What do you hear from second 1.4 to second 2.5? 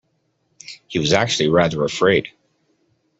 rather afraid